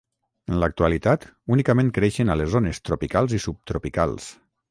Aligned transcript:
En 0.51 0.55
l'actualitat, 0.61 1.27
únicament 1.57 1.91
creixen 1.99 2.33
a 2.35 2.39
les 2.43 2.51
zones 2.55 2.83
tropicals 2.89 3.39
i 3.39 3.43
subtropicals. 3.47 4.31